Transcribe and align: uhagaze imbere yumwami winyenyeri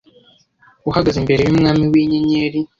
uhagaze 0.89 1.17
imbere 1.19 1.41
yumwami 1.43 1.83
winyenyeri 1.93 2.59